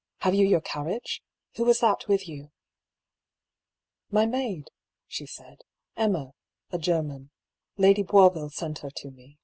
[0.23, 1.21] "Have you your carriage?
[1.57, 2.49] Who was that with you?""
[4.19, 4.71] My maid,"
[5.05, 5.61] she said."
[5.95, 6.33] Emma—
[6.73, 7.29] ^a German.
[7.77, 9.37] Lady Boisville sent her to me.